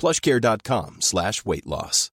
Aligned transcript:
plushcare.com 0.00 1.00
slash 1.00 1.44
weight 1.44 1.66
loss. 1.66 2.10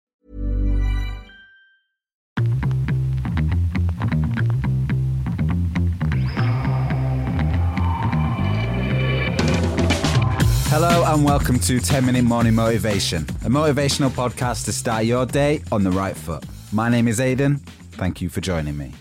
Hello 10.69 11.05
and 11.07 11.23
welcome 11.23 11.57
to 11.59 11.79
10 11.79 12.05
Minute 12.05 12.23
Morning 12.25 12.53
Motivation, 12.53 13.23
a 13.23 13.49
motivational 13.49 14.09
podcast 14.09 14.65
to 14.65 14.73
start 14.73 15.05
your 15.05 15.25
day 15.25 15.63
on 15.71 15.83
the 15.83 15.91
right 15.91 16.15
foot. 16.15 16.43
My 16.73 16.89
name 16.89 17.07
is 17.07 17.21
Aidan. 17.21 17.55
Thank 17.93 18.21
you 18.21 18.27
for 18.27 18.41
joining 18.41 18.77
me. 18.77 18.91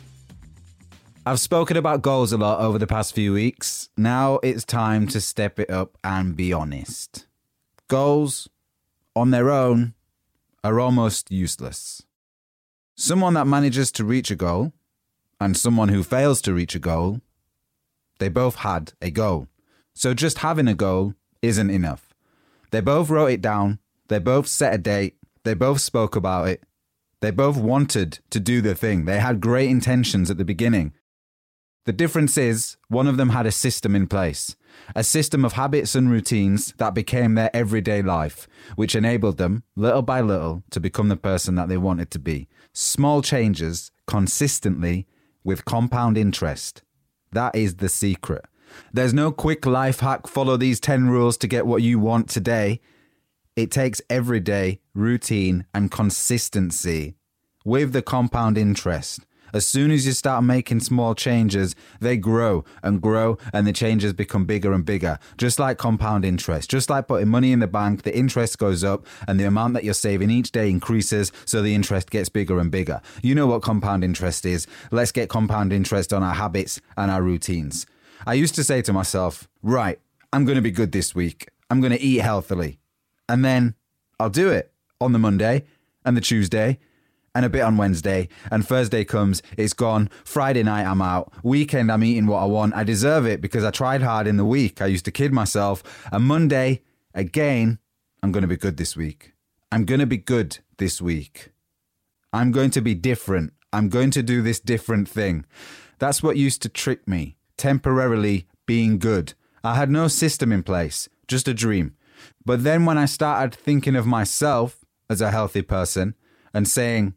I've 1.27 1.41
spoken 1.41 1.77
about 1.77 2.03
goals 2.03 2.33
a 2.33 2.37
lot 2.37 2.61
over 2.61 2.79
the 2.79 2.87
past 2.87 3.17
few 3.17 3.33
weeks. 3.33 3.89
Now 3.97 4.39
it's 4.45 4.65
time 4.65 5.09
to 5.09 5.21
step 5.21 5.59
it 5.59 5.69
up 5.69 5.99
and 6.05 6.37
be 6.37 6.53
honest. 6.53 7.27
Goals, 7.89 8.49
on 9.17 9.31
their 9.31 9.51
own, 9.51 9.95
are 10.63 10.79
almost 10.79 11.31
useless. 11.33 12.03
Someone 12.95 13.35
that 13.35 13.47
manages 13.47 13.91
to 13.93 14.05
reach 14.05 14.31
a 14.31 14.37
goal 14.37 14.73
and 15.41 15.57
someone 15.57 15.89
who 15.89 16.03
fails 16.03 16.41
to 16.43 16.55
reach 16.55 16.75
a 16.75 16.79
goal, 16.79 17.21
they 18.19 18.29
both 18.29 18.57
had 18.57 18.93
a 19.01 19.11
goal. 19.11 19.49
So 19.95 20.15
just 20.15 20.39
having 20.39 20.69
a 20.69 20.75
goal 20.75 21.15
isn't 21.43 21.71
enough. 21.71 22.15
They 22.71 22.81
both 22.81 23.11
wrote 23.11 23.29
it 23.29 23.41
down, 23.41 23.79
they 24.09 24.19
both 24.19 24.47
set 24.47 24.75
a 24.75 24.79
date, 24.79 25.17
they 25.45 25.55
both 25.55 25.81
spoke 25.81 26.17
about 26.17 26.49
it, 26.49 26.65
they 27.21 27.31
both 27.31 27.57
wanted 27.57 28.19
to 28.31 28.41
do 28.41 28.61
the 28.61 28.75
thing. 28.75 29.05
They 29.05 29.21
had 29.21 29.41
great 29.41 29.71
intentions 29.71 30.31
at 30.31 30.37
the 30.37 30.45
beginning. 30.45 30.93
The 31.87 31.93
difference 31.93 32.37
is, 32.37 32.77
one 32.89 33.07
of 33.07 33.17
them 33.17 33.29
had 33.29 33.47
a 33.47 33.53
system 33.53 33.95
in 33.95 34.09
place, 34.09 34.57
a 34.97 35.05
system 35.05 35.45
of 35.45 35.53
habits 35.53 35.95
and 35.95 36.11
routines 36.11 36.75
that 36.79 36.95
became 36.95 37.35
their 37.35 37.55
everyday 37.55 38.03
life, 38.03 38.49
which 38.75 38.97
enabled 38.97 39.39
them, 39.39 39.63
little 39.77 40.03
by 40.03 40.21
little, 40.21 40.65
to 40.71 40.81
become 40.81 41.09
the 41.09 41.17
person 41.17 41.55
that 41.55 41.69
they 41.69 41.77
wanted 41.77 42.11
to 42.11 42.19
be. 42.19 42.49
Small 42.73 43.23
changes, 43.23 43.93
consistently, 44.09 45.07
with 45.45 45.65
compound 45.65 46.19
interest. 46.19 46.83
That 47.31 47.55
is 47.55 47.77
the 47.77 47.89
secret. 47.89 48.45
There's 48.93 49.15
no 49.15 49.31
quick 49.31 49.65
life 49.65 50.01
hack, 50.01 50.27
follow 50.27 50.57
these 50.57 50.81
10 50.81 51.09
rules 51.09 51.37
to 51.37 51.47
get 51.47 51.67
what 51.67 51.83
you 51.83 52.01
want 52.01 52.29
today. 52.29 52.81
It 53.55 53.71
takes 53.71 54.03
everyday 54.11 54.81
routine 54.93 55.67
and 55.73 55.89
consistency 55.89 57.15
with 57.65 57.93
the 57.93 58.03
compound 58.03 58.59
interest. 58.59 59.21
As 59.53 59.67
soon 59.67 59.91
as 59.91 60.07
you 60.07 60.13
start 60.13 60.45
making 60.45 60.81
small 60.81 61.15
changes, 61.15 61.75
they 62.01 62.17
grow 62.17 62.65
and 62.83 63.01
grow, 63.01 63.39
and 63.53 63.67
the 63.67 63.73
changes 63.73 64.13
become 64.13 64.45
bigger 64.45 64.73
and 64.73 64.85
bigger. 64.85 65.19
Just 65.39 65.59
like 65.59 65.79
compound 65.79 66.25
interest, 66.25 66.71
just 66.71 66.91
like 66.91 67.09
putting 67.09 67.29
money 67.29 67.53
in 67.53 67.61
the 67.61 67.67
bank, 67.67 68.03
the 68.03 68.17
interest 68.17 68.59
goes 68.59 68.85
up, 68.85 69.07
and 69.27 69.39
the 69.39 69.45
amount 69.45 69.75
that 69.75 69.85
you're 69.85 69.95
saving 69.95 70.31
each 70.31 70.53
day 70.53 70.71
increases, 70.71 71.33
so 71.45 71.63
the 71.63 71.75
interest 71.75 72.11
gets 72.11 72.29
bigger 72.29 72.59
and 72.59 72.71
bigger. 72.71 73.01
You 73.23 73.35
know 73.35 73.47
what 73.47 73.63
compound 73.63 74.05
interest 74.05 74.45
is. 74.47 74.67
Let's 74.91 75.13
get 75.13 75.29
compound 75.29 75.73
interest 75.73 76.13
on 76.13 76.23
our 76.23 76.35
habits 76.35 76.81
and 76.97 77.11
our 77.11 77.23
routines. 77.23 77.87
I 78.27 78.35
used 78.35 78.55
to 78.57 78.65
say 78.65 78.83
to 78.83 78.93
myself, 78.93 79.49
right, 79.63 80.01
I'm 80.33 80.45
going 80.45 80.57
to 80.57 80.63
be 80.63 80.71
good 80.71 80.93
this 80.93 81.15
week. 81.15 81.49
I'm 81.71 81.81
going 81.81 81.93
to 81.93 82.01
eat 82.01 82.21
healthily. 82.21 82.79
And 83.29 83.45
then 83.45 83.75
I'll 84.19 84.31
do 84.31 84.51
it 84.51 84.73
on 85.01 85.13
the 85.13 85.19
Monday 85.19 85.65
and 86.05 86.17
the 86.17 86.21
Tuesday 86.21 86.79
and 87.37 87.45
a 87.45 87.51
bit 87.51 87.61
on 87.61 87.77
Wednesday. 87.77 88.29
And 88.51 88.67
Thursday 88.67 89.05
comes, 89.05 89.43
it's 89.59 89.75
gone. 89.75 90.09
Friday 90.25 90.63
night, 90.63 90.87
I'm 90.87 91.03
out. 91.03 91.31
Weekend, 91.43 91.93
I'm 91.93 92.03
eating 92.03 92.27
what 92.27 92.43
I 92.43 92.47
want. 92.47 92.75
I 92.75 92.83
deserve 92.83 93.27
it 93.27 93.43
because 93.43 93.63
I 93.63 93.71
tried 93.71 94.01
hard 94.01 94.27
in 94.27 94.39
the 94.39 94.45
week. 94.45 94.81
I 94.81 94.87
used 94.87 95.05
to 95.05 95.11
kid 95.11 95.35
myself. 95.35 95.83
And 96.11 96.25
Monday, 96.25 96.81
again, 97.13 97.79
I'm 98.23 98.33
going 98.33 98.43
to 98.43 98.49
be 98.49 98.57
good 98.57 98.79
this 98.79 98.97
week. 98.97 99.35
I'm 99.71 99.85
going 99.85 100.01
to 100.01 100.07
be 100.07 100.17
good 100.17 100.61
this 100.79 101.03
week. 101.03 101.51
I'm 102.33 102.53
going 102.53 102.71
to 102.71 102.81
be 102.81 102.95
different. 102.95 103.53
I'm 103.71 103.91
going 103.91 104.11
to 104.13 104.23
do 104.23 104.41
this 104.41 104.59
different 104.59 105.07
thing. 105.07 105.45
That's 105.99 106.23
what 106.23 106.39
used 106.39 106.63
to 106.63 106.71
trick 106.71 107.07
me, 107.07 107.37
temporarily 107.59 108.47
being 108.65 108.99
good. 108.99 109.35
I 109.63 109.75
had 109.75 109.91
no 109.91 110.09
system 110.09 110.53
in 110.53 110.63
place, 110.63 111.11
just 111.29 111.49
a 111.49 111.55
dream. 111.55 111.97
But 112.47 112.65
then 112.65 112.87
when 112.87 112.97
I 112.97 113.05
started 113.05 113.59
thinking 113.59 113.95
of 113.95 114.07
myself 114.07 114.87
as 115.11 115.21
a 115.21 115.31
healthy 115.31 115.63
person 115.63 116.15
and 116.55 116.67
saying, 116.67 117.13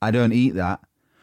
I 0.00 0.10
don't 0.10 0.32
eat 0.32 0.54
that, 0.54 0.80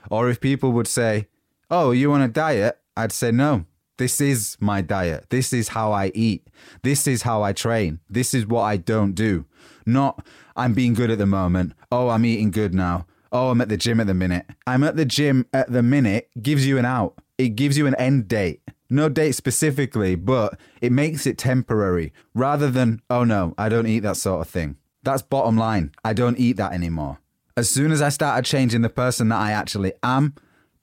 or 0.10 0.30
if 0.30 0.42
people 0.42 0.72
would 0.72 0.88
say, 0.88 1.28
Oh, 1.70 1.92
you 1.92 2.12
on 2.14 2.22
a 2.22 2.28
diet? 2.28 2.80
I'd 2.96 3.12
say, 3.12 3.32
No, 3.32 3.66
this 3.98 4.20
is 4.20 4.58
my 4.60 4.82
diet. 4.82 5.30
This 5.30 5.54
is 5.54 5.70
how 5.70 5.92
I 5.92 6.12
eat. 6.14 6.48
This 6.82 7.08
is 7.08 7.22
how 7.24 7.44
I 7.44 7.54
train. 7.54 8.00
This 8.10 8.34
is 8.34 8.46
what 8.46 8.64
I 8.64 8.78
don't 8.78 9.14
do. 9.14 9.46
Not, 9.86 10.26
I'm 10.56 10.74
being 10.74 10.94
good 10.94 11.12
at 11.12 11.18
the 11.18 11.26
moment. 11.26 11.74
Oh, 11.92 12.10
I'm 12.10 12.26
eating 12.26 12.52
good 12.52 12.74
now. 12.74 13.06
Oh, 13.32 13.50
I'm 13.50 13.62
at 13.62 13.70
the 13.70 13.78
gym 13.78 14.00
at 14.00 14.08
the 14.08 14.14
minute. 14.14 14.46
I'm 14.68 14.84
at 14.84 14.96
the 14.96 15.06
gym 15.06 15.46
at 15.54 15.72
the 15.72 15.84
minute 15.84 16.30
gives 16.42 16.68
you 16.68 16.78
an 16.78 16.86
out. 16.86 17.16
It 17.38 17.56
gives 17.56 17.78
you 17.78 17.88
an 17.88 17.96
end 17.96 18.28
date. 18.28 18.62
No 18.90 19.10
date 19.10 19.32
specifically, 19.34 20.14
but 20.16 20.60
it 20.82 20.92
makes 20.92 21.26
it 21.26 21.38
temporary 21.38 22.14
rather 22.36 22.70
than, 22.70 23.02
oh 23.10 23.24
no, 23.24 23.56
I 23.58 23.70
don't 23.70 23.88
eat 23.88 24.02
that 24.02 24.18
sort 24.18 24.42
of 24.42 24.50
thing. 24.52 24.78
That's 25.02 25.24
bottom 25.24 25.58
line. 25.58 25.92
I 26.06 26.14
don't 26.14 26.38
eat 26.38 26.58
that 26.58 26.74
anymore. 26.74 27.20
As 27.56 27.70
soon 27.70 27.92
as 27.92 28.02
I 28.02 28.10
started 28.10 28.46
changing 28.46 28.82
the 28.82 28.90
person 28.90 29.30
that 29.30 29.40
I 29.40 29.52
actually 29.52 29.94
am, 30.02 30.34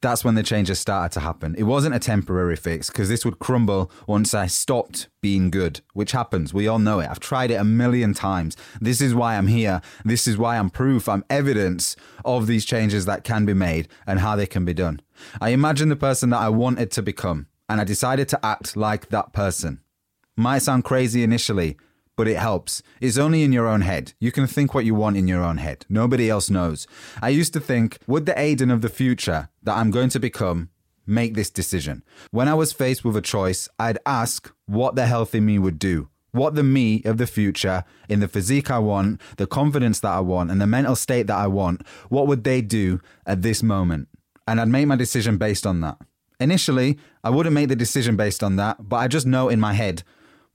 that's 0.01 0.25
when 0.25 0.37
the 0.37 0.45
changes 0.45 0.79
started 0.79 1.13
to 1.15 1.21
happen. 1.21 1.57
It 1.59 1.65
wasn't 1.65 1.97
a 1.97 1.99
temporary 1.99 2.55
fix 2.55 2.89
because 2.89 3.09
this 3.09 3.25
would 3.25 3.41
crumble 3.41 3.91
once 4.07 4.35
I 4.35 4.47
stopped 4.47 5.09
being 5.21 5.51
good, 5.51 5.81
which 5.95 6.13
happens. 6.13 6.55
We 6.55 6.69
all 6.69 6.79
know 6.79 7.01
it. 7.01 7.11
I've 7.11 7.19
tried 7.19 7.51
it 7.51 7.57
a 7.57 7.65
million 7.65 8.15
times. 8.15 8.57
This 8.81 9.01
is 9.01 9.17
why 9.17 9.37
I'm 9.37 9.49
here. 9.49 9.83
This 10.05 10.29
is 10.29 10.39
why 10.39 10.59
I'm 10.59 10.71
proof, 10.71 11.09
I'm 11.09 11.25
evidence 11.29 11.97
of 12.25 12.47
these 12.47 12.65
changes 12.65 13.05
that 13.05 13.25
can 13.25 13.45
be 13.45 13.53
made 13.53 13.89
and 14.07 14.21
how 14.21 14.37
they 14.37 14.47
can 14.47 14.65
be 14.65 14.73
done. 14.73 15.01
I 15.41 15.51
imagined 15.51 15.91
the 15.91 15.97
person 15.97 16.31
that 16.31 16.41
I 16.41 16.51
wanted 16.51 16.93
to 16.93 17.03
become 17.03 17.49
and 17.69 17.81
I 17.81 17.85
decided 17.85 18.29
to 18.29 18.47
act 18.47 18.77
like 18.77 19.09
that 19.09 19.33
person. 19.33 19.81
Might 20.37 20.63
sound 20.63 20.85
crazy 20.85 21.25
initially, 21.25 21.77
but 22.17 22.29
it 22.29 22.37
helps. 22.37 22.83
It's 23.01 23.19
only 23.19 23.43
in 23.43 23.53
your 23.53 23.67
own 23.67 23.81
head. 23.81 24.13
You 24.21 24.33
can 24.33 24.47
think 24.47 24.75
what 24.75 24.85
you 24.85 24.95
want 24.95 25.17
in 25.17 25.29
your 25.29 25.43
own 25.43 25.59
head. 25.59 25.87
Nobody 25.89 26.29
else 26.29 26.51
knows. 26.51 26.87
I 27.23 27.31
used 27.31 27.53
to 27.55 27.61
think, 27.61 27.99
would 28.07 28.27
the 28.27 28.39
Aidan 28.39 28.71
of 28.71 28.83
the 28.83 28.89
future 28.89 29.49
that 29.63 29.77
I'm 29.77 29.91
going 29.91 30.11
to 30.11 30.21
become 30.21 30.71
make 31.07 31.35
this 31.35 31.51
decision? 31.51 32.05
When 32.31 32.49
I 32.49 32.55
was 32.55 32.73
faced 32.73 33.05
with 33.05 33.17
a 33.17 33.23
choice, 33.23 33.69
I'd 33.79 33.99
ask 34.05 34.53
what 34.67 34.97
the 34.97 35.07
healthy 35.07 35.41
me 35.41 35.59
would 35.59 35.79
do. 35.79 36.09
What 36.33 36.55
the 36.55 36.63
me 36.63 37.03
of 37.05 37.19
the 37.19 37.27
future, 37.27 37.85
in 38.09 38.21
the 38.21 38.29
physique 38.29 38.71
I 38.71 38.79
want, 38.79 39.21
the 39.37 39.49
confidence 39.49 39.99
that 40.01 40.13
I 40.13 40.21
want, 40.21 40.51
and 40.51 40.61
the 40.61 40.67
mental 40.67 40.95
state 40.95 41.27
that 41.27 41.37
I 41.37 41.49
want, 41.49 41.85
what 42.09 42.29
would 42.29 42.45
they 42.45 42.63
do 42.63 43.01
at 43.27 43.43
this 43.43 43.63
moment? 43.65 44.09
And 44.47 44.61
I'd 44.61 44.69
make 44.69 44.87
my 44.87 44.97
decision 44.97 45.39
based 45.39 45.67
on 45.67 45.81
that. 45.81 45.99
Initially, 46.39 46.99
I 47.25 47.31
wouldn't 47.31 47.55
make 47.55 47.69
the 47.69 47.77
decision 47.77 48.17
based 48.17 48.43
on 48.43 48.57
that, 48.57 48.89
but 48.89 48.97
I 48.97 49.09
just 49.09 49.27
know 49.27 49.49
in 49.49 49.59
my 49.59 49.73
head 49.73 50.03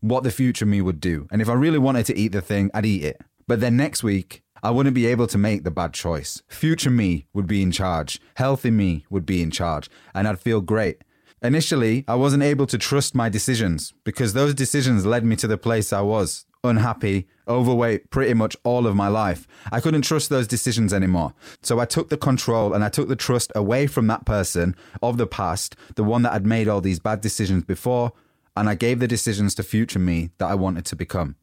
what 0.05 0.23
the 0.23 0.31
future 0.31 0.67
me 0.67 0.81
would 0.81 0.99
do. 0.99 1.27
And 1.31 1.41
if 1.41 1.49
I 1.49 1.53
really 1.53 1.79
wanted 1.79 2.05
to 2.07 2.17
eat 2.17 2.31
the 2.31 2.41
thing, 2.41 2.69
I'd 2.73 2.85
eat 2.85 3.03
it. 3.03 3.21
But 3.47 3.59
then 3.59 3.75
next 3.75 4.03
week, 4.03 4.43
I 4.61 4.69
wouldn't 4.69 4.93
be 4.93 5.07
able 5.07 5.25
to 5.27 5.37
make 5.37 5.63
the 5.63 5.71
bad 5.71 5.93
choice. 5.93 6.43
Future 6.47 6.91
me 6.91 7.25
would 7.33 7.47
be 7.47 7.63
in 7.63 7.71
charge. 7.71 8.21
Healthy 8.35 8.71
me 8.71 9.05
would 9.09 9.25
be 9.25 9.41
in 9.41 9.49
charge. 9.49 9.89
And 10.13 10.27
I'd 10.27 10.39
feel 10.39 10.61
great. 10.61 11.03
Initially, 11.41 12.05
I 12.07 12.15
wasn't 12.15 12.43
able 12.43 12.67
to 12.67 12.77
trust 12.77 13.15
my 13.15 13.29
decisions 13.29 13.93
because 14.03 14.33
those 14.33 14.53
decisions 14.53 15.05
led 15.05 15.25
me 15.25 15.35
to 15.37 15.47
the 15.47 15.57
place 15.57 15.91
I 15.91 16.01
was 16.01 16.45
unhappy, 16.63 17.27
overweight 17.47 18.09
pretty 18.09 18.33
much 18.33 18.55
all 18.63 18.85
of 18.87 18.95
my 18.95 19.07
life. 19.07 19.47
I 19.71 19.79
couldn't 19.79 20.03
trust 20.03 20.29
those 20.29 20.47
decisions 20.47 20.93
anymore. 20.93 21.33
So 21.61 21.79
I 21.79 21.85
took 21.85 22.09
the 22.09 22.17
control 22.17 22.73
and 22.73 22.83
I 22.83 22.89
took 22.89 23.07
the 23.07 23.15
trust 23.15 23.51
away 23.55 23.87
from 23.87 24.07
that 24.07 24.25
person 24.25 24.75
of 25.01 25.17
the 25.17 25.27
past, 25.27 25.75
the 25.95 26.03
one 26.03 26.21
that 26.23 26.33
had 26.33 26.45
made 26.45 26.67
all 26.67 26.81
these 26.81 26.99
bad 26.99 27.21
decisions 27.21 27.63
before, 27.63 28.13
and 28.55 28.69
I 28.69 28.75
gave 28.75 28.99
the 28.99 29.07
decisions 29.07 29.55
to 29.55 29.63
future 29.63 29.99
me 29.99 30.31
that 30.37 30.49
I 30.49 30.55
wanted 30.55 30.85
to 30.85 30.95
become. 30.95 31.35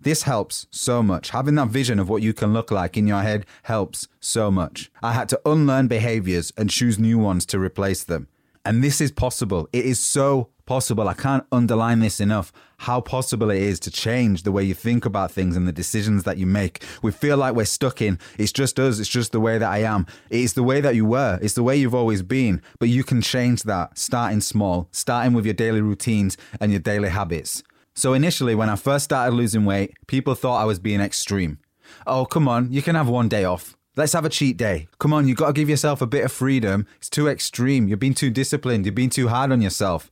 This 0.00 0.22
helps 0.22 0.66
so 0.70 1.02
much. 1.02 1.30
Having 1.30 1.54
that 1.56 1.68
vision 1.68 1.98
of 1.98 2.08
what 2.08 2.22
you 2.22 2.32
can 2.32 2.52
look 2.52 2.70
like 2.70 2.96
in 2.96 3.06
your 3.06 3.22
head 3.22 3.46
helps 3.64 4.08
so 4.20 4.50
much. 4.50 4.90
I 5.02 5.12
had 5.12 5.28
to 5.30 5.40
unlearn 5.44 5.86
behaviors 5.86 6.52
and 6.56 6.70
choose 6.70 6.98
new 6.98 7.18
ones 7.18 7.46
to 7.46 7.58
replace 7.58 8.02
them. 8.02 8.28
And 8.66 8.82
this 8.82 9.00
is 9.00 9.12
possible. 9.12 9.68
It 9.72 9.84
is 9.84 10.00
so 10.00 10.50
possible. 10.66 11.08
I 11.08 11.14
can't 11.14 11.46
underline 11.52 12.00
this 12.00 12.18
enough 12.18 12.52
how 12.78 13.00
possible 13.00 13.48
it 13.48 13.62
is 13.62 13.78
to 13.78 13.92
change 13.92 14.42
the 14.42 14.50
way 14.50 14.64
you 14.64 14.74
think 14.74 15.04
about 15.04 15.30
things 15.30 15.56
and 15.56 15.68
the 15.68 15.72
decisions 15.72 16.24
that 16.24 16.36
you 16.36 16.46
make. 16.46 16.82
We 17.00 17.12
feel 17.12 17.36
like 17.36 17.54
we're 17.54 17.64
stuck 17.64 18.02
in 18.02 18.18
it's 18.38 18.50
just 18.50 18.80
us, 18.80 18.98
it's 18.98 19.08
just 19.08 19.30
the 19.30 19.38
way 19.38 19.56
that 19.56 19.70
I 19.70 19.84
am. 19.84 20.04
It's 20.30 20.54
the 20.54 20.64
way 20.64 20.80
that 20.80 20.96
you 20.96 21.04
were, 21.04 21.38
it's 21.40 21.54
the 21.54 21.62
way 21.62 21.76
you've 21.76 21.94
always 21.94 22.22
been. 22.22 22.60
But 22.80 22.88
you 22.88 23.04
can 23.04 23.22
change 23.22 23.62
that 23.62 23.96
starting 23.96 24.40
small, 24.40 24.88
starting 24.90 25.32
with 25.32 25.44
your 25.44 25.54
daily 25.54 25.80
routines 25.80 26.36
and 26.60 26.72
your 26.72 26.80
daily 26.80 27.10
habits. 27.10 27.62
So 27.94 28.14
initially, 28.14 28.56
when 28.56 28.68
I 28.68 28.74
first 28.74 29.04
started 29.04 29.36
losing 29.36 29.64
weight, 29.64 29.94
people 30.08 30.34
thought 30.34 30.60
I 30.60 30.64
was 30.64 30.80
being 30.80 31.00
extreme. 31.00 31.60
Oh, 32.04 32.26
come 32.26 32.48
on, 32.48 32.72
you 32.72 32.82
can 32.82 32.96
have 32.96 33.08
one 33.08 33.28
day 33.28 33.44
off. 33.44 33.76
Let's 33.98 34.12
have 34.12 34.26
a 34.26 34.28
cheat 34.28 34.58
day. 34.58 34.88
Come 34.98 35.14
on, 35.14 35.26
you've 35.26 35.38
got 35.38 35.46
to 35.46 35.52
give 35.54 35.70
yourself 35.70 36.02
a 36.02 36.06
bit 36.06 36.22
of 36.22 36.30
freedom. 36.30 36.86
It's 36.98 37.08
too 37.08 37.28
extreme. 37.28 37.88
You're 37.88 37.96
being 37.96 38.12
too 38.12 38.28
disciplined. 38.28 38.84
You're 38.84 38.92
being 38.92 39.08
too 39.08 39.28
hard 39.28 39.52
on 39.52 39.62
yourself. 39.62 40.10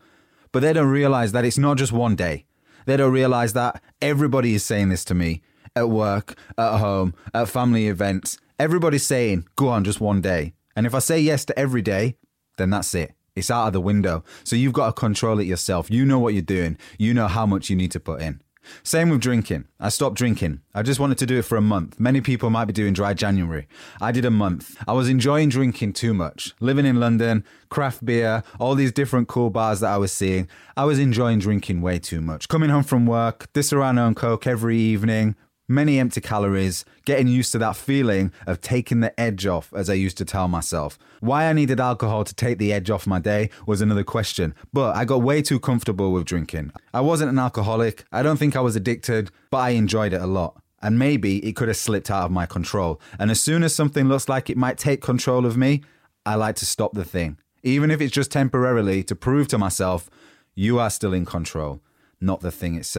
But 0.52 0.60
they 0.60 0.72
don't 0.72 0.88
realize 0.88 1.32
that 1.32 1.44
it's 1.44 1.58
not 1.58 1.76
just 1.76 1.92
one 1.92 2.16
day. 2.16 2.46
They 2.86 2.96
don't 2.96 3.12
realize 3.12 3.52
that 3.52 3.82
everybody 4.00 4.54
is 4.54 4.64
saying 4.64 4.88
this 4.88 5.04
to 5.06 5.14
me 5.14 5.42
at 5.76 5.90
work, 5.90 6.38
at 6.56 6.78
home, 6.78 7.12
at 7.34 7.50
family 7.50 7.88
events. 7.88 8.38
Everybody's 8.58 9.04
saying, 9.04 9.46
go 9.54 9.68
on, 9.68 9.84
just 9.84 10.00
one 10.00 10.22
day. 10.22 10.54
And 10.74 10.86
if 10.86 10.94
I 10.94 10.98
say 11.00 11.20
yes 11.20 11.44
to 11.44 11.58
every 11.58 11.82
day, 11.82 12.16
then 12.56 12.70
that's 12.70 12.94
it. 12.94 13.12
It's 13.36 13.50
out 13.50 13.66
of 13.66 13.72
the 13.74 13.82
window. 13.82 14.24
So 14.44 14.56
you've 14.56 14.72
got 14.72 14.86
to 14.86 14.92
control 14.92 15.40
it 15.40 15.44
yourself. 15.44 15.90
You 15.90 16.06
know 16.06 16.18
what 16.18 16.32
you're 16.32 16.42
doing. 16.42 16.78
You 16.98 17.12
know 17.12 17.28
how 17.28 17.44
much 17.44 17.68
you 17.68 17.76
need 17.76 17.90
to 17.90 18.00
put 18.00 18.22
in. 18.22 18.40
Same 18.82 19.10
with 19.10 19.20
drinking. 19.20 19.66
I 19.78 19.88
stopped 19.88 20.16
drinking. 20.16 20.60
I 20.74 20.82
just 20.82 21.00
wanted 21.00 21.18
to 21.18 21.26
do 21.26 21.38
it 21.38 21.44
for 21.44 21.56
a 21.56 21.62
month. 21.62 21.98
Many 21.98 22.20
people 22.20 22.50
might 22.50 22.66
be 22.66 22.72
doing 22.72 22.92
dry 22.92 23.14
January. 23.14 23.66
I 24.00 24.12
did 24.12 24.24
a 24.24 24.30
month. 24.30 24.76
I 24.86 24.92
was 24.92 25.08
enjoying 25.08 25.48
drinking 25.48 25.94
too 25.94 26.14
much. 26.14 26.54
Living 26.60 26.86
in 26.86 27.00
London, 27.00 27.44
craft 27.68 28.04
beer, 28.04 28.42
all 28.58 28.74
these 28.74 28.92
different 28.92 29.28
cool 29.28 29.50
bars 29.50 29.80
that 29.80 29.90
I 29.90 29.98
was 29.98 30.12
seeing. 30.12 30.48
I 30.76 30.84
was 30.84 30.98
enjoying 30.98 31.38
drinking 31.38 31.82
way 31.82 31.98
too 31.98 32.20
much. 32.20 32.48
Coming 32.48 32.70
home 32.70 32.84
from 32.84 33.06
work, 33.06 33.52
this 33.52 33.70
Disaronno 33.70 34.06
and 34.06 34.16
Coke 34.16 34.46
every 34.46 34.78
evening, 34.78 35.36
many 35.68 35.98
empty 35.98 36.20
calories, 36.20 36.84
getting 37.04 37.28
used 37.28 37.52
to 37.52 37.58
that 37.58 37.76
feeling 37.76 38.32
of 38.46 38.60
taking 38.60 39.00
the 39.00 39.18
edge 39.18 39.46
off, 39.46 39.72
as 39.74 39.88
I 39.88 39.94
used 39.94 40.18
to 40.18 40.24
tell 40.24 40.48
myself. 40.48 40.98
Why 41.20 41.46
I 41.46 41.52
needed 41.52 41.80
alcohol 41.80 42.24
to 42.24 42.34
take 42.34 42.58
the 42.58 42.72
edge 42.72 42.90
off 42.90 43.06
my 43.06 43.18
day 43.18 43.50
was 43.66 43.80
another 43.80 44.04
question, 44.04 44.54
but 44.72 44.94
I 44.96 45.04
got 45.04 45.22
way 45.22 45.42
too 45.42 45.60
comfortable 45.60 46.12
with 46.12 46.24
drinking. 46.24 46.72
I 46.92 47.00
wasn't 47.00 47.30
an 47.30 47.38
alcoholic, 47.38 48.04
I 48.12 48.22
don't 48.22 48.36
think 48.36 48.56
I 48.56 48.60
was 48.60 48.76
addicted, 48.76 49.30
but 49.50 49.58
I 49.58 49.70
enjoyed 49.70 50.12
it 50.12 50.20
a 50.20 50.26
lot. 50.26 50.60
And 50.82 50.98
maybe 50.98 51.38
it 51.46 51.56
could 51.56 51.68
have 51.68 51.78
slipped 51.78 52.10
out 52.10 52.26
of 52.26 52.30
my 52.30 52.44
control. 52.44 53.00
And 53.18 53.30
as 53.30 53.40
soon 53.40 53.62
as 53.62 53.74
something 53.74 54.06
looks 54.06 54.28
like 54.28 54.50
it 54.50 54.58
might 54.58 54.76
take 54.76 55.00
control 55.00 55.46
of 55.46 55.56
me, 55.56 55.82
I 56.26 56.34
like 56.34 56.56
to 56.56 56.66
stop 56.66 56.92
the 56.92 57.04
thing. 57.04 57.38
Even 57.62 57.90
if 57.90 58.02
it's 58.02 58.12
just 58.12 58.30
temporarily 58.30 59.02
to 59.04 59.16
prove 59.16 59.48
to 59.48 59.56
myself, 59.56 60.10
you 60.54 60.78
are 60.78 60.90
still 60.90 61.14
in 61.14 61.24
control, 61.24 61.80
not 62.20 62.40
the 62.40 62.50
thing 62.50 62.74
itself. 62.74 62.98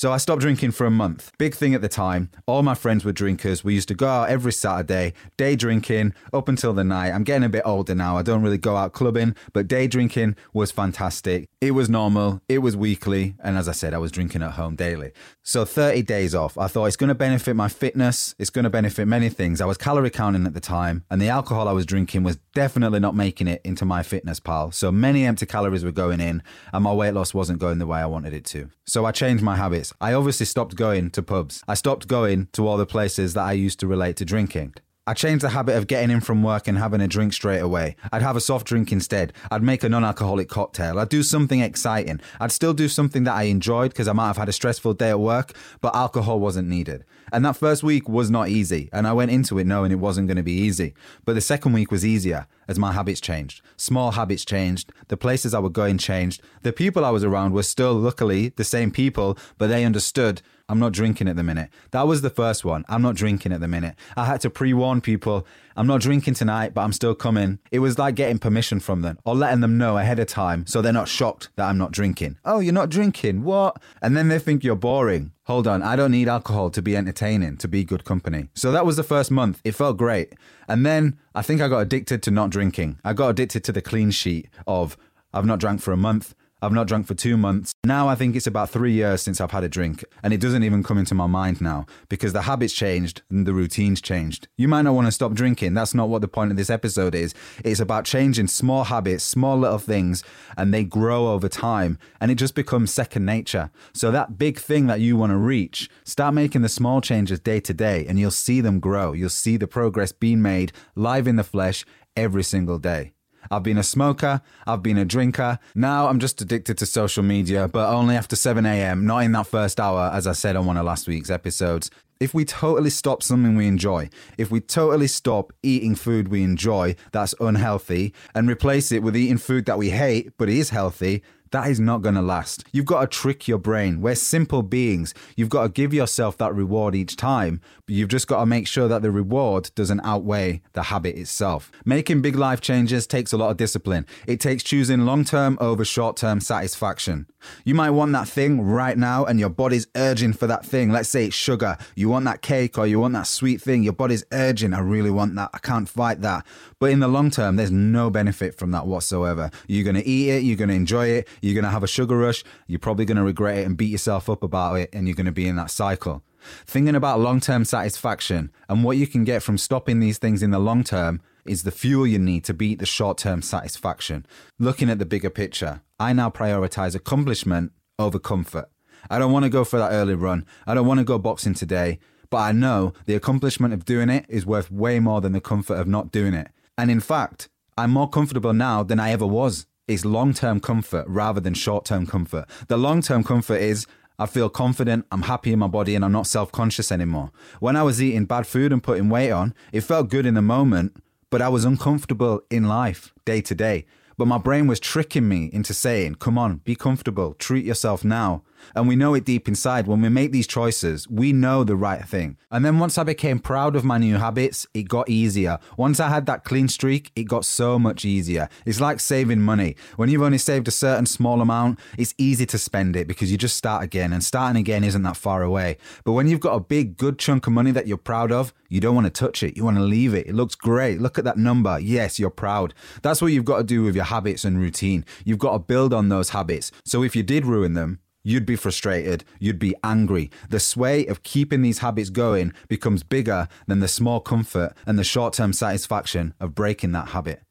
So 0.00 0.10
I 0.10 0.16
stopped 0.16 0.40
drinking 0.40 0.70
for 0.70 0.86
a 0.86 0.90
month. 0.90 1.30
Big 1.36 1.54
thing 1.54 1.74
at 1.74 1.82
the 1.82 1.88
time. 1.88 2.30
All 2.46 2.62
my 2.62 2.74
friends 2.74 3.04
were 3.04 3.12
drinkers. 3.12 3.62
We 3.62 3.74
used 3.74 3.88
to 3.88 3.94
go 3.94 4.08
out 4.08 4.30
every 4.30 4.50
Saturday, 4.50 5.12
day 5.36 5.56
drinking 5.56 6.14
up 6.32 6.48
until 6.48 6.72
the 6.72 6.84
night. 6.84 7.12
I'm 7.12 7.22
getting 7.22 7.44
a 7.44 7.50
bit 7.50 7.64
older 7.66 7.94
now. 7.94 8.16
I 8.16 8.22
don't 8.22 8.40
really 8.40 8.56
go 8.56 8.76
out 8.76 8.94
clubbing, 8.94 9.36
but 9.52 9.68
day 9.68 9.86
drinking 9.86 10.36
was 10.54 10.70
fantastic. 10.70 11.50
It 11.60 11.72
was 11.72 11.90
normal, 11.90 12.40
it 12.48 12.60
was 12.60 12.78
weekly, 12.78 13.34
and 13.44 13.58
as 13.58 13.68
I 13.68 13.72
said, 13.72 13.92
I 13.92 13.98
was 13.98 14.10
drinking 14.10 14.42
at 14.42 14.52
home 14.52 14.74
daily. 14.74 15.12
So 15.42 15.66
30 15.66 16.00
days 16.04 16.34
off. 16.34 16.56
I 16.56 16.66
thought 16.66 16.86
it's 16.86 16.96
going 16.96 17.08
to 17.08 17.14
benefit 17.14 17.54
my 17.54 17.68
fitness, 17.68 18.34
it's 18.38 18.48
going 18.48 18.64
to 18.64 18.70
benefit 18.70 19.06
many 19.06 19.28
things. 19.28 19.60
I 19.60 19.66
was 19.66 19.76
calorie 19.76 20.08
counting 20.08 20.46
at 20.46 20.54
the 20.54 20.60
time, 20.60 21.04
and 21.10 21.20
the 21.20 21.28
alcohol 21.28 21.68
I 21.68 21.72
was 21.72 21.84
drinking 21.84 22.22
was 22.22 22.38
definitely 22.54 23.00
not 23.00 23.14
making 23.14 23.48
it 23.48 23.60
into 23.64 23.84
MyFitnessPal. 23.84 24.74
So 24.74 24.90
many 24.90 25.24
empty 25.24 25.46
calories 25.46 25.84
were 25.84 25.92
going 25.92 26.20
in, 26.20 26.42
and 26.72 26.84
my 26.84 26.92
weight 26.92 27.14
loss 27.14 27.34
wasn't 27.34 27.58
going 27.58 27.78
the 27.78 27.86
way 27.86 28.00
I 28.00 28.06
wanted 28.06 28.32
it 28.32 28.44
to. 28.46 28.70
So 28.86 29.04
I 29.04 29.12
changed 29.12 29.42
my 29.42 29.56
habits. 29.56 29.92
I 30.00 30.12
obviously 30.12 30.46
stopped 30.46 30.76
going 30.76 31.10
to 31.10 31.22
pubs. 31.22 31.62
I 31.68 31.74
stopped 31.74 32.08
going 32.08 32.48
to 32.52 32.66
all 32.66 32.76
the 32.76 32.86
places 32.86 33.34
that 33.34 33.42
I 33.44 33.52
used 33.52 33.80
to 33.80 33.86
relate 33.86 34.16
to 34.16 34.24
drinking. 34.24 34.74
I 35.06 35.14
changed 35.14 35.42
the 35.42 35.48
habit 35.48 35.76
of 35.76 35.88
getting 35.88 36.10
in 36.10 36.20
from 36.20 36.42
work 36.42 36.68
and 36.68 36.78
having 36.78 37.00
a 37.00 37.08
drink 37.08 37.32
straight 37.32 37.58
away. 37.58 37.96
I'd 38.12 38.22
have 38.22 38.36
a 38.36 38.40
soft 38.40 38.66
drink 38.66 38.92
instead. 38.92 39.32
I'd 39.50 39.62
make 39.62 39.82
a 39.82 39.88
non 39.88 40.04
alcoholic 40.04 40.48
cocktail. 40.48 41.00
I'd 41.00 41.08
do 41.08 41.22
something 41.22 41.60
exciting. 41.60 42.20
I'd 42.38 42.52
still 42.52 42.74
do 42.74 42.86
something 42.86 43.24
that 43.24 43.34
I 43.34 43.44
enjoyed 43.44 43.90
because 43.90 44.06
I 44.06 44.12
might 44.12 44.28
have 44.28 44.36
had 44.36 44.48
a 44.48 44.52
stressful 44.52 44.94
day 44.94 45.10
at 45.10 45.18
work, 45.18 45.54
but 45.80 45.96
alcohol 45.96 46.38
wasn't 46.38 46.68
needed. 46.68 47.04
And 47.32 47.44
that 47.44 47.56
first 47.56 47.82
week 47.82 48.08
was 48.08 48.30
not 48.30 48.48
easy, 48.48 48.88
and 48.92 49.06
I 49.06 49.12
went 49.12 49.30
into 49.30 49.58
it 49.58 49.66
knowing 49.66 49.92
it 49.92 49.98
wasn't 49.98 50.28
going 50.28 50.36
to 50.36 50.42
be 50.42 50.52
easy. 50.52 50.94
But 51.24 51.34
the 51.34 51.40
second 51.40 51.72
week 51.72 51.90
was 51.90 52.04
easier 52.04 52.46
as 52.68 52.78
my 52.78 52.92
habits 52.92 53.20
changed. 53.20 53.62
Small 53.76 54.12
habits 54.12 54.44
changed, 54.44 54.92
the 55.08 55.16
places 55.16 55.54
I 55.54 55.58
was 55.58 55.72
going 55.72 55.98
changed, 55.98 56.42
the 56.62 56.72
people 56.72 57.04
I 57.04 57.10
was 57.10 57.24
around 57.24 57.52
were 57.52 57.62
still, 57.62 57.94
luckily, 57.94 58.50
the 58.50 58.64
same 58.64 58.90
people, 58.90 59.36
but 59.58 59.68
they 59.68 59.84
understood 59.84 60.42
I'm 60.68 60.78
not 60.78 60.92
drinking 60.92 61.26
at 61.26 61.34
the 61.34 61.42
minute. 61.42 61.68
That 61.90 62.06
was 62.06 62.22
the 62.22 62.30
first 62.30 62.64
one. 62.64 62.84
I'm 62.88 63.02
not 63.02 63.16
drinking 63.16 63.52
at 63.52 63.60
the 63.60 63.66
minute. 63.66 63.96
I 64.16 64.26
had 64.26 64.40
to 64.42 64.50
pre 64.50 64.72
warn 64.72 65.00
people 65.00 65.44
I'm 65.76 65.86
not 65.86 66.00
drinking 66.00 66.34
tonight, 66.34 66.74
but 66.74 66.82
I'm 66.82 66.92
still 66.92 67.14
coming. 67.14 67.58
It 67.72 67.78
was 67.78 67.98
like 67.98 68.14
getting 68.14 68.38
permission 68.38 68.80
from 68.80 69.02
them 69.02 69.18
or 69.24 69.34
letting 69.34 69.60
them 69.60 69.78
know 69.78 69.98
ahead 69.98 70.18
of 70.18 70.26
time 70.26 70.66
so 70.66 70.82
they're 70.82 70.92
not 70.92 71.08
shocked 71.08 71.48
that 71.56 71.68
I'm 71.68 71.78
not 71.78 71.90
drinking. 71.90 72.38
Oh, 72.44 72.60
you're 72.60 72.74
not 72.74 72.90
drinking? 72.90 73.44
What? 73.44 73.80
And 74.02 74.16
then 74.16 74.28
they 74.28 74.38
think 74.38 74.62
you're 74.62 74.76
boring. 74.76 75.32
Hold 75.50 75.66
on, 75.66 75.82
I 75.82 75.96
don't 75.96 76.12
need 76.12 76.28
alcohol 76.28 76.70
to 76.70 76.80
be 76.80 76.96
entertaining, 76.96 77.56
to 77.56 77.66
be 77.66 77.82
good 77.82 78.04
company. 78.04 78.50
So 78.54 78.70
that 78.70 78.86
was 78.86 78.96
the 78.96 79.02
first 79.02 79.32
month. 79.32 79.60
It 79.64 79.72
felt 79.72 79.96
great. 79.96 80.34
And 80.68 80.86
then 80.86 81.18
I 81.34 81.42
think 81.42 81.60
I 81.60 81.66
got 81.66 81.80
addicted 81.80 82.22
to 82.22 82.30
not 82.30 82.50
drinking. 82.50 83.00
I 83.02 83.14
got 83.14 83.30
addicted 83.30 83.64
to 83.64 83.72
the 83.72 83.82
clean 83.82 84.12
sheet 84.12 84.48
of 84.68 84.96
I've 85.34 85.44
not 85.44 85.58
drank 85.58 85.80
for 85.80 85.90
a 85.90 85.96
month. 85.96 86.36
I've 86.62 86.72
not 86.72 86.86
drunk 86.86 87.06
for 87.06 87.14
two 87.14 87.36
months. 87.36 87.72
Now 87.84 88.08
I 88.08 88.14
think 88.14 88.36
it's 88.36 88.46
about 88.46 88.70
three 88.70 88.92
years 88.92 89.22
since 89.22 89.40
I've 89.40 89.50
had 89.50 89.64
a 89.64 89.68
drink, 89.68 90.04
and 90.22 90.32
it 90.32 90.40
doesn't 90.40 90.62
even 90.62 90.82
come 90.82 90.98
into 90.98 91.14
my 91.14 91.26
mind 91.26 91.60
now 91.60 91.86
because 92.08 92.32
the 92.32 92.42
habits 92.42 92.72
changed 92.72 93.22
and 93.30 93.46
the 93.46 93.54
routines 93.54 94.00
changed. 94.00 94.48
You 94.58 94.68
might 94.68 94.82
not 94.82 94.94
want 94.94 95.06
to 95.06 95.12
stop 95.12 95.32
drinking. 95.32 95.74
That's 95.74 95.94
not 95.94 96.08
what 96.08 96.20
the 96.20 96.28
point 96.28 96.50
of 96.50 96.56
this 96.56 96.70
episode 96.70 97.14
is. 97.14 97.34
It's 97.64 97.80
about 97.80 98.04
changing 98.04 98.48
small 98.48 98.84
habits, 98.84 99.24
small 99.24 99.56
little 99.56 99.78
things, 99.78 100.22
and 100.56 100.72
they 100.72 100.84
grow 100.84 101.28
over 101.28 101.48
time, 101.48 101.98
and 102.20 102.30
it 102.30 102.36
just 102.36 102.54
becomes 102.54 102.92
second 102.92 103.24
nature. 103.24 103.70
So 103.94 104.10
that 104.10 104.38
big 104.38 104.58
thing 104.58 104.86
that 104.86 105.00
you 105.00 105.16
want 105.16 105.30
to 105.30 105.36
reach, 105.36 105.88
start 106.04 106.34
making 106.34 106.62
the 106.62 106.68
small 106.68 107.00
changes 107.00 107.40
day 107.40 107.60
to 107.60 107.72
day, 107.72 108.06
and 108.06 108.18
you'll 108.18 108.30
see 108.30 108.60
them 108.60 108.80
grow. 108.80 109.12
You'll 109.12 109.30
see 109.30 109.56
the 109.56 109.66
progress 109.66 110.12
being 110.12 110.42
made 110.42 110.72
live 110.94 111.26
in 111.26 111.36
the 111.36 111.44
flesh 111.44 111.84
every 112.16 112.42
single 112.42 112.78
day. 112.78 113.12
I've 113.50 113.62
been 113.62 113.78
a 113.78 113.82
smoker, 113.82 114.40
I've 114.66 114.82
been 114.82 114.98
a 114.98 115.04
drinker. 115.04 115.58
Now 115.74 116.08
I'm 116.08 116.18
just 116.18 116.40
addicted 116.40 116.78
to 116.78 116.86
social 116.86 117.22
media, 117.22 117.68
but 117.68 117.88
only 117.88 118.16
after 118.16 118.36
7 118.36 118.66
a.m., 118.66 119.06
not 119.06 119.20
in 119.20 119.32
that 119.32 119.46
first 119.46 119.78
hour, 119.78 120.10
as 120.12 120.26
I 120.26 120.32
said 120.32 120.56
on 120.56 120.66
one 120.66 120.76
of 120.76 120.84
last 120.84 121.08
week's 121.08 121.30
episodes. 121.30 121.90
If 122.20 122.34
we 122.34 122.44
totally 122.44 122.90
stop 122.90 123.22
something 123.22 123.56
we 123.56 123.66
enjoy, 123.66 124.10
if 124.36 124.50
we 124.50 124.60
totally 124.60 125.06
stop 125.06 125.54
eating 125.62 125.94
food 125.94 126.28
we 126.28 126.42
enjoy 126.42 126.96
that's 127.12 127.34
unhealthy 127.40 128.12
and 128.34 128.46
replace 128.46 128.92
it 128.92 129.02
with 129.02 129.16
eating 129.16 129.38
food 129.38 129.64
that 129.64 129.78
we 129.78 129.88
hate 129.88 130.32
but 130.36 130.50
is 130.50 130.68
healthy, 130.68 131.22
that 131.52 131.68
is 131.68 131.80
not 131.80 132.02
going 132.02 132.14
to 132.14 132.22
last. 132.22 132.64
You've 132.72 132.86
got 132.86 133.00
to 133.00 133.06
trick 133.06 133.48
your 133.48 133.58
brain. 133.58 134.00
We're 134.00 134.14
simple 134.14 134.62
beings. 134.62 135.14
You've 135.36 135.48
got 135.48 135.62
to 135.62 135.68
give 135.68 135.92
yourself 135.92 136.36
that 136.38 136.54
reward 136.54 136.94
each 136.94 137.16
time, 137.16 137.60
but 137.86 137.94
you've 137.94 138.08
just 138.08 138.28
got 138.28 138.40
to 138.40 138.46
make 138.46 138.66
sure 138.66 138.88
that 138.88 139.02
the 139.02 139.10
reward 139.10 139.70
doesn't 139.74 140.00
outweigh 140.00 140.62
the 140.72 140.84
habit 140.84 141.16
itself. 141.16 141.72
Making 141.84 142.22
big 142.22 142.36
life 142.36 142.60
changes 142.60 143.06
takes 143.06 143.32
a 143.32 143.36
lot 143.36 143.50
of 143.50 143.56
discipline. 143.56 144.06
It 144.26 144.38
takes 144.40 144.62
choosing 144.62 145.00
long 145.00 145.24
term 145.24 145.58
over 145.60 145.84
short 145.84 146.16
term 146.16 146.40
satisfaction. 146.40 147.26
You 147.64 147.74
might 147.74 147.90
want 147.90 148.12
that 148.12 148.28
thing 148.28 148.60
right 148.60 148.96
now 148.96 149.24
and 149.24 149.40
your 149.40 149.48
body's 149.48 149.86
urging 149.96 150.32
for 150.32 150.46
that 150.46 150.64
thing. 150.64 150.90
Let's 150.92 151.08
say 151.08 151.26
it's 151.26 151.34
sugar. 151.34 151.78
You 151.94 152.08
want 152.08 152.24
that 152.26 152.42
cake 152.42 152.78
or 152.78 152.86
you 152.86 153.00
want 153.00 153.14
that 153.14 153.26
sweet 153.26 153.60
thing. 153.60 153.82
Your 153.82 153.92
body's 153.92 154.24
urging, 154.32 154.74
I 154.74 154.80
really 154.80 155.10
want 155.10 155.34
that. 155.36 155.50
I 155.54 155.58
can't 155.58 155.88
fight 155.88 156.20
that. 156.20 156.46
But 156.78 156.90
in 156.90 157.00
the 157.00 157.08
long 157.08 157.30
term, 157.30 157.56
there's 157.56 157.70
no 157.70 158.10
benefit 158.10 158.56
from 158.56 158.70
that 158.72 158.86
whatsoever. 158.86 159.50
You're 159.66 159.84
going 159.84 159.96
to 159.96 160.06
eat 160.06 160.30
it, 160.30 160.42
you're 160.42 160.56
going 160.56 160.68
to 160.68 160.74
enjoy 160.74 161.06
it, 161.08 161.28
you're 161.42 161.54
going 161.54 161.64
to 161.64 161.70
have 161.70 161.82
a 161.82 161.88
sugar 161.88 162.16
rush, 162.16 162.44
you're 162.66 162.78
probably 162.78 163.04
going 163.04 163.16
to 163.16 163.22
regret 163.22 163.58
it 163.58 163.66
and 163.66 163.76
beat 163.76 163.90
yourself 163.90 164.28
up 164.28 164.42
about 164.42 164.74
it, 164.74 164.90
and 164.92 165.06
you're 165.06 165.16
going 165.16 165.26
to 165.26 165.32
be 165.32 165.48
in 165.48 165.56
that 165.56 165.70
cycle. 165.70 166.22
Thinking 166.66 166.94
about 166.94 167.20
long 167.20 167.40
term 167.40 167.64
satisfaction 167.64 168.50
and 168.68 168.82
what 168.82 168.96
you 168.96 169.06
can 169.06 169.24
get 169.24 169.42
from 169.42 169.58
stopping 169.58 170.00
these 170.00 170.18
things 170.18 170.42
in 170.42 170.50
the 170.50 170.58
long 170.58 170.84
term 170.84 171.20
is 171.44 171.62
the 171.62 171.70
fuel 171.70 172.06
you 172.06 172.18
need 172.18 172.44
to 172.44 172.54
beat 172.54 172.78
the 172.78 172.86
short 172.86 173.18
term 173.18 173.42
satisfaction. 173.42 174.26
Looking 174.58 174.90
at 174.90 174.98
the 174.98 175.06
bigger 175.06 175.30
picture, 175.30 175.82
I 175.98 176.12
now 176.12 176.30
prioritize 176.30 176.94
accomplishment 176.94 177.72
over 177.98 178.18
comfort. 178.18 178.70
I 179.10 179.18
don't 179.18 179.32
want 179.32 179.44
to 179.44 179.50
go 179.50 179.64
for 179.64 179.78
that 179.78 179.92
early 179.92 180.14
run. 180.14 180.46
I 180.66 180.74
don't 180.74 180.86
want 180.86 180.98
to 180.98 181.04
go 181.04 181.18
boxing 181.18 181.54
today, 181.54 181.98
but 182.28 182.38
I 182.38 182.52
know 182.52 182.92
the 183.06 183.14
accomplishment 183.14 183.74
of 183.74 183.84
doing 183.84 184.08
it 184.08 184.26
is 184.28 184.46
worth 184.46 184.70
way 184.70 185.00
more 185.00 185.20
than 185.20 185.32
the 185.32 185.40
comfort 185.40 185.74
of 185.74 185.88
not 185.88 186.12
doing 186.12 186.34
it. 186.34 186.48
And 186.76 186.90
in 186.90 187.00
fact, 187.00 187.48
I'm 187.76 187.90
more 187.90 188.08
comfortable 188.08 188.52
now 188.52 188.82
than 188.82 189.00
I 189.00 189.10
ever 189.10 189.26
was. 189.26 189.66
It's 189.90 190.04
long 190.04 190.34
term 190.34 190.60
comfort 190.60 191.04
rather 191.08 191.40
than 191.40 191.52
short 191.52 191.84
term 191.84 192.06
comfort. 192.06 192.44
The 192.68 192.76
long 192.76 193.02
term 193.02 193.24
comfort 193.24 193.60
is 193.60 193.88
I 194.20 194.26
feel 194.26 194.48
confident, 194.48 195.04
I'm 195.10 195.22
happy 195.22 195.52
in 195.52 195.58
my 195.58 195.66
body, 195.66 195.96
and 195.96 196.04
I'm 196.04 196.12
not 196.12 196.28
self 196.28 196.52
conscious 196.52 196.92
anymore. 196.92 197.32
When 197.58 197.74
I 197.74 197.82
was 197.82 198.00
eating 198.00 198.24
bad 198.24 198.46
food 198.46 198.72
and 198.72 198.80
putting 198.80 199.08
weight 199.08 199.32
on, 199.32 199.52
it 199.72 199.80
felt 199.80 200.08
good 200.08 200.26
in 200.26 200.34
the 200.34 200.42
moment, 200.42 200.94
but 201.28 201.42
I 201.42 201.48
was 201.48 201.64
uncomfortable 201.64 202.40
in 202.50 202.68
life 202.68 203.12
day 203.24 203.40
to 203.40 203.52
day. 203.52 203.84
But 204.16 204.26
my 204.26 204.38
brain 204.38 204.68
was 204.68 204.78
tricking 204.78 205.28
me 205.28 205.50
into 205.52 205.74
saying, 205.74 206.16
come 206.16 206.38
on, 206.38 206.58
be 206.58 206.76
comfortable, 206.76 207.34
treat 207.34 207.64
yourself 207.64 208.04
now. 208.04 208.44
And 208.74 208.88
we 208.88 208.96
know 208.96 209.14
it 209.14 209.24
deep 209.24 209.48
inside. 209.48 209.86
When 209.86 210.00
we 210.00 210.08
make 210.08 210.32
these 210.32 210.46
choices, 210.46 211.08
we 211.08 211.32
know 211.32 211.64
the 211.64 211.76
right 211.76 212.04
thing. 212.04 212.36
And 212.50 212.64
then 212.64 212.78
once 212.78 212.98
I 212.98 213.04
became 213.04 213.38
proud 213.38 213.76
of 213.76 213.84
my 213.84 213.98
new 213.98 214.16
habits, 214.16 214.66
it 214.74 214.88
got 214.88 215.08
easier. 215.08 215.58
Once 215.76 216.00
I 216.00 216.08
had 216.08 216.26
that 216.26 216.44
clean 216.44 216.68
streak, 216.68 217.12
it 217.14 217.24
got 217.24 217.44
so 217.44 217.78
much 217.78 218.04
easier. 218.04 218.48
It's 218.66 218.80
like 218.80 219.00
saving 219.00 219.40
money. 219.40 219.76
When 219.96 220.08
you've 220.08 220.22
only 220.22 220.38
saved 220.38 220.68
a 220.68 220.72
certain 220.72 221.06
small 221.06 221.40
amount, 221.40 221.78
it's 221.98 222.14
easy 222.18 222.46
to 222.46 222.58
spend 222.58 222.96
it 222.96 223.08
because 223.08 223.30
you 223.30 223.38
just 223.38 223.56
start 223.56 223.82
again. 223.82 224.12
And 224.12 224.22
starting 224.22 224.60
again 224.60 224.84
isn't 224.84 225.02
that 225.02 225.16
far 225.16 225.42
away. 225.42 225.78
But 226.04 226.12
when 226.12 226.28
you've 226.28 226.40
got 226.40 226.54
a 226.54 226.60
big, 226.60 226.96
good 226.96 227.18
chunk 227.18 227.46
of 227.46 227.52
money 227.52 227.70
that 227.72 227.86
you're 227.86 227.96
proud 227.96 228.32
of, 228.32 228.52
you 228.68 228.80
don't 228.80 228.94
want 228.94 229.06
to 229.06 229.10
touch 229.10 229.42
it. 229.42 229.56
You 229.56 229.64
want 229.64 229.76
to 229.78 229.82
leave 229.82 230.14
it. 230.14 230.26
It 230.26 230.34
looks 230.34 230.54
great. 230.54 231.00
Look 231.00 231.18
at 231.18 231.24
that 231.24 231.36
number. 231.36 231.78
Yes, 231.80 232.18
you're 232.18 232.30
proud. 232.30 232.72
That's 233.02 233.20
what 233.20 233.32
you've 233.32 233.44
got 233.44 233.58
to 233.58 233.64
do 233.64 233.82
with 233.82 233.96
your 233.96 234.04
habits 234.04 234.44
and 234.44 234.58
routine. 234.58 235.04
You've 235.24 235.38
got 235.38 235.52
to 235.52 235.58
build 235.58 235.92
on 235.92 236.08
those 236.08 236.30
habits. 236.30 236.70
So 236.84 237.02
if 237.02 237.16
you 237.16 237.22
did 237.22 237.46
ruin 237.46 237.74
them, 237.74 238.00
You'd 238.22 238.46
be 238.46 238.56
frustrated. 238.56 239.24
You'd 239.38 239.58
be 239.58 239.74
angry. 239.82 240.30
The 240.50 240.60
sway 240.60 241.06
of 241.06 241.22
keeping 241.22 241.62
these 241.62 241.78
habits 241.78 242.10
going 242.10 242.52
becomes 242.68 243.02
bigger 243.02 243.48
than 243.66 243.80
the 243.80 243.88
small 243.88 244.20
comfort 244.20 244.74
and 244.86 244.98
the 244.98 245.04
short 245.04 245.32
term 245.34 245.52
satisfaction 245.52 246.34
of 246.38 246.54
breaking 246.54 246.92
that 246.92 247.08
habit. 247.08 247.42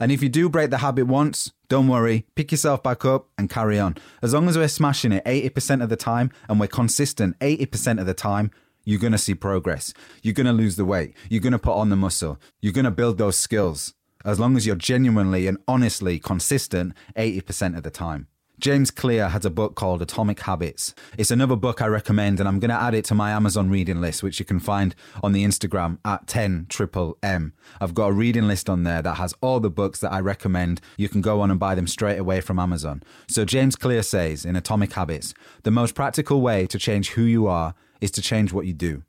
And 0.00 0.12
if 0.12 0.22
you 0.22 0.28
do 0.28 0.48
break 0.48 0.70
the 0.70 0.78
habit 0.78 1.06
once, 1.06 1.52
don't 1.68 1.88
worry, 1.88 2.26
pick 2.34 2.52
yourself 2.52 2.82
back 2.82 3.04
up 3.04 3.28
and 3.36 3.50
carry 3.50 3.78
on. 3.78 3.96
As 4.22 4.32
long 4.32 4.48
as 4.48 4.56
we're 4.56 4.68
smashing 4.68 5.12
it 5.12 5.24
80% 5.24 5.82
of 5.82 5.88
the 5.88 5.96
time 5.96 6.30
and 6.48 6.60
we're 6.60 6.68
consistent 6.68 7.38
80% 7.40 7.98
of 7.98 8.06
the 8.06 8.14
time, 8.14 8.50
you're 8.84 9.00
going 9.00 9.12
to 9.12 9.18
see 9.18 9.34
progress. 9.34 9.92
You're 10.22 10.34
going 10.34 10.46
to 10.46 10.52
lose 10.52 10.76
the 10.76 10.84
weight. 10.84 11.14
You're 11.28 11.42
going 11.42 11.52
to 11.52 11.58
put 11.58 11.74
on 11.74 11.90
the 11.90 11.96
muscle. 11.96 12.40
You're 12.60 12.72
going 12.72 12.84
to 12.84 12.90
build 12.90 13.18
those 13.18 13.36
skills. 13.36 13.94
As 14.24 14.38
long 14.38 14.56
as 14.56 14.66
you're 14.66 14.76
genuinely 14.76 15.46
and 15.46 15.58
honestly 15.66 16.18
consistent 16.18 16.94
80% 17.16 17.76
of 17.76 17.82
the 17.82 17.90
time. 17.90 18.28
James 18.58 18.90
Clear 18.90 19.28
has 19.28 19.44
a 19.44 19.50
book 19.50 19.76
called 19.76 20.02
Atomic 20.02 20.40
Habits. 20.40 20.92
It's 21.16 21.30
another 21.30 21.54
book 21.54 21.80
I 21.80 21.86
recommend, 21.86 22.40
and 22.40 22.48
I'm 22.48 22.58
going 22.58 22.70
to 22.70 22.74
add 22.74 22.92
it 22.92 23.04
to 23.04 23.14
my 23.14 23.30
Amazon 23.30 23.70
reading 23.70 24.00
list, 24.00 24.24
which 24.24 24.40
you 24.40 24.44
can 24.44 24.58
find 24.58 24.96
on 25.22 25.32
the 25.32 25.44
Instagram 25.44 25.98
at 26.04 26.26
10 26.26 26.66
triple 26.68 27.16
M. 27.22 27.52
I've 27.80 27.94
got 27.94 28.08
a 28.08 28.12
reading 28.12 28.48
list 28.48 28.68
on 28.68 28.82
there 28.82 29.00
that 29.00 29.14
has 29.14 29.32
all 29.40 29.60
the 29.60 29.70
books 29.70 30.00
that 30.00 30.12
I 30.12 30.18
recommend. 30.18 30.80
You 30.96 31.08
can 31.08 31.20
go 31.20 31.40
on 31.40 31.52
and 31.52 31.60
buy 31.60 31.76
them 31.76 31.86
straight 31.86 32.18
away 32.18 32.40
from 32.40 32.58
Amazon. 32.58 33.04
So, 33.28 33.44
James 33.44 33.76
Clear 33.76 34.02
says 34.02 34.44
in 34.44 34.56
Atomic 34.56 34.92
Habits 34.92 35.34
the 35.62 35.70
most 35.70 35.94
practical 35.94 36.40
way 36.40 36.66
to 36.66 36.78
change 36.78 37.10
who 37.10 37.22
you 37.22 37.46
are 37.46 37.74
is 38.00 38.10
to 38.12 38.22
change 38.22 38.52
what 38.52 38.66
you 38.66 38.72
do. 38.72 39.04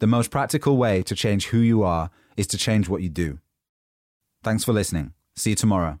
The 0.00 0.08
most 0.08 0.32
practical 0.32 0.76
way 0.76 1.02
to 1.04 1.14
change 1.14 1.46
who 1.46 1.58
you 1.58 1.84
are 1.84 2.10
is 2.36 2.48
to 2.48 2.58
change 2.58 2.88
what 2.88 3.02
you 3.02 3.08
do. 3.08 3.38
Thanks 4.42 4.64
for 4.64 4.72
listening. 4.72 5.12
See 5.36 5.50
you 5.50 5.56
tomorrow. 5.56 6.00